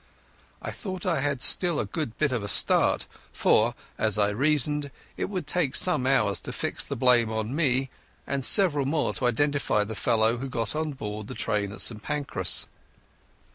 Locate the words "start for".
2.47-3.75